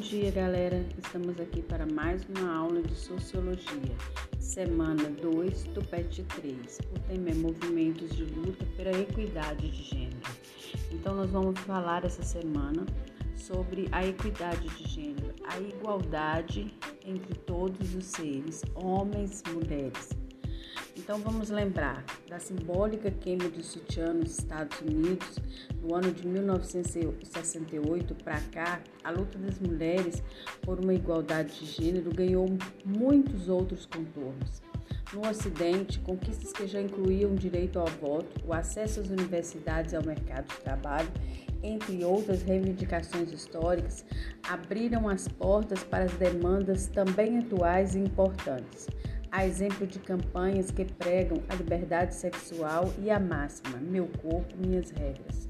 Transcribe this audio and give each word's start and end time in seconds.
dia, 0.00 0.30
galera. 0.30 0.82
Estamos 0.96 1.38
aqui 1.38 1.60
para 1.60 1.84
mais 1.84 2.24
uma 2.24 2.56
aula 2.56 2.80
de 2.80 2.94
Sociologia, 2.94 3.94
semana 4.38 5.10
2 5.10 5.64
do 5.64 5.84
PET 5.84 6.24
3. 6.24 6.78
O 6.96 7.00
tema 7.00 7.28
é 7.28 7.34
Movimentos 7.34 8.16
de 8.16 8.24
Luta 8.24 8.64
pela 8.78 8.98
Equidade 8.98 9.70
de 9.70 9.82
Gênero. 9.82 10.16
Então, 10.90 11.14
nós 11.14 11.30
vamos 11.30 11.60
falar 11.60 12.02
essa 12.06 12.22
semana 12.22 12.86
sobre 13.36 13.88
a 13.92 14.06
equidade 14.06 14.66
de 14.70 14.88
gênero, 14.88 15.34
a 15.44 15.60
igualdade 15.60 16.74
entre 17.04 17.34
todos 17.34 17.94
os 17.94 18.06
seres, 18.06 18.62
homens 18.74 19.42
e 19.46 19.50
mulheres. 19.50 20.19
Então 20.96 21.18
vamos 21.20 21.50
lembrar 21.50 22.04
da 22.28 22.38
simbólica 22.38 23.10
queima 23.10 23.48
do 23.48 23.62
sutiã 23.62 24.12
nos 24.12 24.38
Estados 24.38 24.80
Unidos 24.80 25.38
no 25.80 25.94
ano 25.94 26.10
de 26.12 26.26
1968 26.26 28.14
para 28.16 28.40
cá, 28.52 28.80
a 29.04 29.10
luta 29.10 29.38
das 29.38 29.58
mulheres 29.58 30.22
por 30.62 30.80
uma 30.80 30.92
igualdade 30.92 31.58
de 31.60 31.66
gênero 31.66 32.12
ganhou 32.12 32.46
muitos 32.84 33.48
outros 33.48 33.86
contornos. 33.86 34.62
No 35.12 35.28
Ocidente, 35.28 35.98
conquistas 36.00 36.52
que 36.52 36.66
já 36.68 36.80
incluíam 36.80 37.32
o 37.32 37.36
direito 37.36 37.78
ao 37.78 37.86
voto, 37.86 38.28
o 38.46 38.52
acesso 38.52 39.00
às 39.00 39.08
universidades 39.08 39.92
e 39.92 39.96
ao 39.96 40.04
mercado 40.04 40.46
de 40.48 40.56
trabalho, 40.60 41.08
entre 41.62 42.04
outras 42.04 42.42
reivindicações 42.42 43.32
históricas, 43.32 44.04
abriram 44.42 45.08
as 45.08 45.26
portas 45.26 45.82
para 45.82 46.04
as 46.04 46.12
demandas 46.12 46.86
também 46.86 47.38
atuais 47.38 47.94
e 47.94 47.98
importantes 47.98 48.86
a 49.30 49.46
exemplo 49.46 49.86
de 49.86 49.98
campanhas 49.98 50.70
que 50.70 50.84
pregam 50.84 51.42
a 51.48 51.54
liberdade 51.54 52.14
sexual 52.14 52.92
e 53.02 53.10
a 53.10 53.20
máxima: 53.20 53.78
meu 53.78 54.06
corpo, 54.22 54.54
minhas 54.56 54.90
regras. 54.90 55.46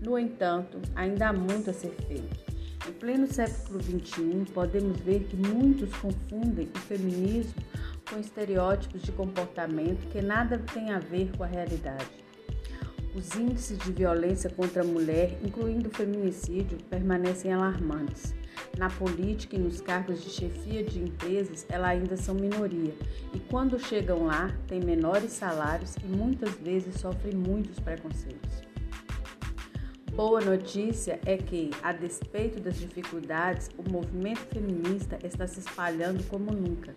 No 0.00 0.18
entanto, 0.18 0.80
ainda 0.94 1.28
há 1.28 1.32
muito 1.32 1.70
a 1.70 1.72
ser 1.72 1.94
feito. 2.06 2.50
Em 2.88 2.92
pleno 2.92 3.26
século 3.26 3.80
XXI, 3.82 4.46
podemos 4.54 4.98
ver 5.00 5.24
que 5.24 5.36
muitos 5.36 5.94
confundem 5.96 6.70
o 6.74 6.78
feminismo 6.78 7.62
com 8.08 8.18
estereótipos 8.18 9.02
de 9.02 9.12
comportamento 9.12 10.08
que 10.08 10.22
nada 10.22 10.58
têm 10.72 10.90
a 10.90 10.98
ver 10.98 11.30
com 11.36 11.44
a 11.44 11.46
realidade. 11.46 12.06
Os 13.12 13.34
índices 13.34 13.76
de 13.78 13.90
violência 13.90 14.48
contra 14.48 14.82
a 14.82 14.86
mulher, 14.86 15.36
incluindo 15.42 15.88
o 15.88 15.92
feminicídio, 15.92 16.78
permanecem 16.88 17.52
alarmantes. 17.52 18.32
Na 18.78 18.88
política 18.88 19.56
e 19.56 19.58
nos 19.58 19.80
cargos 19.80 20.22
de 20.22 20.30
chefia 20.30 20.84
de 20.84 21.00
empresas, 21.00 21.66
elas 21.68 21.90
ainda 21.90 22.16
são 22.16 22.36
minoria 22.36 22.94
e 23.34 23.40
quando 23.40 23.80
chegam 23.80 24.26
lá, 24.26 24.54
têm 24.68 24.80
menores 24.80 25.32
salários 25.32 25.96
e 25.96 26.06
muitas 26.06 26.54
vezes 26.54 27.00
sofrem 27.00 27.34
muitos 27.34 27.80
preconceitos. 27.80 28.62
Boa 30.14 30.40
notícia 30.40 31.18
é 31.24 31.36
que, 31.36 31.70
a 31.82 31.92
despeito 31.92 32.60
das 32.60 32.78
dificuldades, 32.78 33.70
o 33.76 33.90
movimento 33.90 34.40
feminista 34.52 35.18
está 35.24 35.46
se 35.46 35.60
espalhando 35.60 36.22
como 36.28 36.52
nunca, 36.52 36.94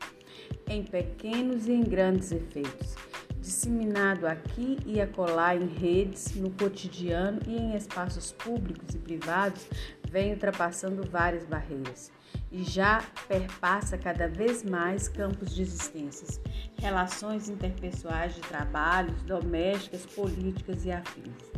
em 0.67 0.83
pequenos 0.83 1.67
e 1.67 1.71
em 1.71 1.83
grandes 1.83 2.31
efeitos, 2.31 2.95
disseminado 3.43 4.25
aqui 4.25 4.77
e 4.85 5.01
acolá 5.01 5.53
em 5.53 5.67
redes, 5.67 6.33
no 6.33 6.49
cotidiano 6.51 7.41
e 7.45 7.57
em 7.57 7.75
espaços 7.75 8.31
públicos 8.31 8.95
e 8.95 8.97
privados, 8.97 9.67
vem 10.09 10.31
ultrapassando 10.31 11.03
várias 11.09 11.43
barreiras 11.43 12.09
e 12.49 12.63
já 12.63 13.03
perpassa 13.27 13.97
cada 13.97 14.29
vez 14.29 14.63
mais 14.63 15.09
campos 15.09 15.53
de 15.53 15.61
existências, 15.61 16.39
relações 16.79 17.49
interpessoais 17.49 18.33
de 18.33 18.41
trabalhos, 18.41 19.21
domésticas, 19.23 20.05
políticas 20.05 20.85
e 20.85 20.91
afins. 20.91 21.51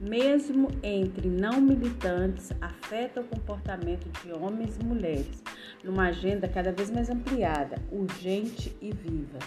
Mesmo 0.00 0.68
entre 0.82 1.28
não 1.28 1.60
militantes, 1.60 2.52
afeta 2.60 3.22
o 3.22 3.24
comportamento 3.24 4.08
de 4.22 4.32
homens 4.32 4.76
e 4.76 4.84
mulheres, 4.84 5.42
numa 5.82 6.08
agenda 6.08 6.46
cada 6.46 6.70
vez 6.70 6.88
mais 6.88 7.10
ampliada, 7.10 7.82
urgente 7.90 8.76
e 8.80 8.92
viva. 8.92 9.38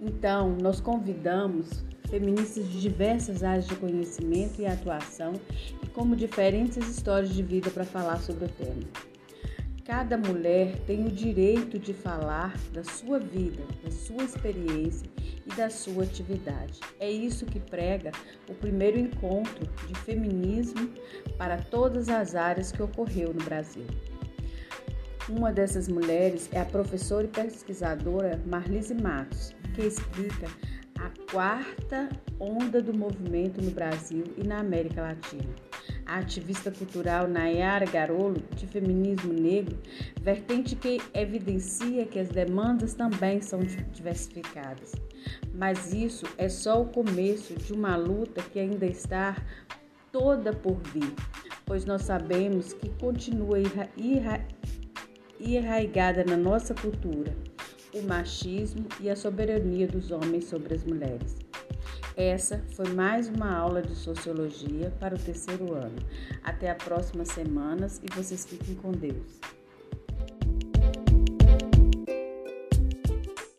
Então, 0.00 0.56
nós 0.60 0.80
convidamos 0.80 1.84
feministas 2.08 2.68
de 2.68 2.80
diversas 2.80 3.42
áreas 3.42 3.66
de 3.66 3.74
conhecimento 3.76 4.60
e 4.60 4.66
atuação 4.66 5.34
e 5.82 5.86
como 5.88 6.16
diferentes 6.16 6.76
histórias 6.88 7.34
de 7.34 7.42
vida 7.42 7.70
para 7.70 7.84
falar 7.84 8.18
sobre 8.20 8.46
o 8.46 8.48
tema. 8.48 8.82
Cada 9.84 10.18
mulher 10.18 10.76
tem 10.86 11.06
o 11.06 11.10
direito 11.10 11.78
de 11.78 11.94
falar 11.94 12.54
da 12.72 12.84
sua 12.84 13.18
vida, 13.18 13.62
da 13.82 13.90
sua 13.90 14.22
experiência 14.22 15.08
e 15.46 15.54
da 15.54 15.70
sua 15.70 16.04
atividade. 16.04 16.80
É 17.00 17.10
isso 17.10 17.46
que 17.46 17.58
prega 17.58 18.12
o 18.48 18.54
primeiro 18.54 18.98
encontro 18.98 19.66
de 19.86 19.94
feminismo 20.00 20.90
para 21.38 21.56
todas 21.56 22.10
as 22.10 22.34
áreas 22.34 22.70
que 22.70 22.82
ocorreu 22.82 23.32
no 23.32 23.42
Brasil. 23.42 23.86
Uma 25.26 25.52
dessas 25.52 25.88
mulheres 25.88 26.50
é 26.52 26.60
a 26.60 26.66
professora 26.66 27.24
e 27.24 27.28
pesquisadora 27.28 28.40
Marlise 28.46 28.94
Matos, 28.94 29.54
explica 29.86 30.48
a 30.98 31.10
quarta 31.30 32.08
onda 32.40 32.82
do 32.82 32.92
movimento 32.92 33.62
no 33.62 33.70
Brasil 33.70 34.24
e 34.36 34.44
na 34.44 34.58
América 34.58 35.00
Latina. 35.02 35.54
A 36.04 36.18
ativista 36.18 36.70
cultural 36.70 37.28
Nayara 37.28 37.86
Garolo, 37.86 38.42
de 38.56 38.66
feminismo 38.66 39.32
negro, 39.32 39.78
vertente 40.20 40.74
que 40.74 41.00
evidencia 41.14 42.04
que 42.06 42.18
as 42.18 42.28
demandas 42.28 42.94
também 42.94 43.40
são 43.40 43.60
diversificadas. 43.92 44.92
Mas 45.54 45.92
isso 45.92 46.26
é 46.36 46.48
só 46.48 46.82
o 46.82 46.88
começo 46.88 47.54
de 47.54 47.72
uma 47.72 47.94
luta 47.96 48.42
que 48.42 48.58
ainda 48.58 48.86
está 48.86 49.36
toda 50.10 50.52
por 50.52 50.76
vir, 50.92 51.12
pois 51.64 51.84
nós 51.84 52.02
sabemos 52.02 52.72
que 52.72 52.88
continua 52.98 53.58
enraigada 55.38 56.24
na 56.24 56.36
nossa 56.36 56.74
cultura 56.74 57.47
o 57.94 58.02
machismo 58.02 58.86
e 59.00 59.08
a 59.08 59.16
soberania 59.16 59.86
dos 59.86 60.10
homens 60.10 60.44
sobre 60.44 60.74
as 60.74 60.84
mulheres. 60.84 61.36
Essa 62.16 62.62
foi 62.74 62.88
mais 62.90 63.28
uma 63.28 63.54
aula 63.54 63.80
de 63.80 63.94
sociologia 63.94 64.92
para 64.98 65.14
o 65.14 65.18
terceiro 65.18 65.74
ano. 65.74 65.98
Até 66.42 66.70
a 66.70 66.74
próxima 66.74 67.24
semana 67.24 67.86
e 68.02 68.14
vocês 68.14 68.44
fiquem 68.44 68.74
com 68.74 68.90
Deus. 68.90 69.38